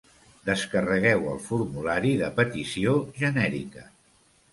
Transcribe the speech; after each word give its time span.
Descarregueu 0.45 1.27
el 1.33 1.37
formulari 1.47 2.13
de 2.21 2.31
petició 2.39 2.95
genèrica. 3.21 3.85